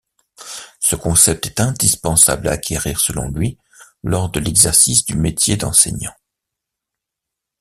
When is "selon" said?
2.99-3.29